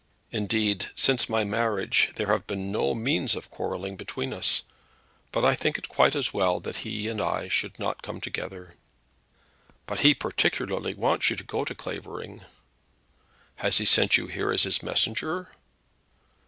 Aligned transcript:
Indeed, 0.31 0.87
since 0.95 1.29
my 1.29 1.43
marriage 1.43 2.11
there 2.15 2.31
have 2.33 2.47
been 2.47 2.71
no 2.71 2.95
means 2.95 3.35
of 3.35 3.51
quarrelling 3.51 3.97
between 3.97 4.33
us. 4.33 4.63
But 5.31 5.45
I 5.45 5.53
think 5.53 5.77
it 5.77 5.89
quite 5.89 6.15
as 6.15 6.33
well 6.33 6.59
that 6.61 6.77
he 6.77 7.07
and 7.07 7.21
I 7.21 7.47
should 7.49 7.77
not 7.77 8.01
come 8.01 8.19
together." 8.19 8.73
"But 9.85 9.99
he 9.99 10.15
particularly 10.15 10.95
wants 10.95 11.29
you 11.29 11.35
to 11.35 11.43
go 11.43 11.63
to 11.65 11.75
Clavering." 11.75 12.41
"Has 13.57 13.77
he 13.77 13.85
sent 13.85 14.17
you 14.17 14.25
here 14.25 14.51
as 14.51 14.63
his 14.63 14.81
messenger?" 14.81 15.51